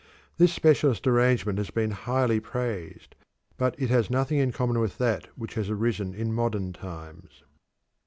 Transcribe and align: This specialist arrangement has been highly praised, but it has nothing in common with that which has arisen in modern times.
This 0.39 0.51
specialist 0.51 1.05
arrangement 1.05 1.59
has 1.59 1.69
been 1.69 1.91
highly 1.91 2.39
praised, 2.39 3.13
but 3.55 3.79
it 3.79 3.91
has 3.91 4.09
nothing 4.09 4.39
in 4.39 4.51
common 4.51 4.79
with 4.79 4.97
that 4.97 5.27
which 5.37 5.53
has 5.53 5.69
arisen 5.69 6.15
in 6.15 6.33
modern 6.33 6.73
times. 6.73 7.43